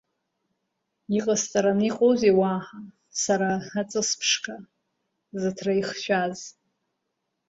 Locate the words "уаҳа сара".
2.39-3.51